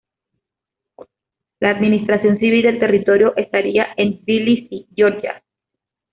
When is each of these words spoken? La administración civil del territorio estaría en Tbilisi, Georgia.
La 1.59 1.69
administración 1.69 2.39
civil 2.39 2.63
del 2.63 2.79
territorio 2.79 3.35
estaría 3.37 3.85
en 3.97 4.19
Tbilisi, 4.23 4.87
Georgia. 4.95 5.43